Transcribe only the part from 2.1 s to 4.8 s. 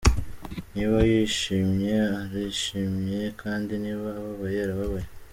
arishimye kandi niba ababaye